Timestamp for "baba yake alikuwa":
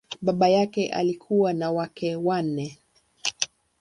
0.21-1.53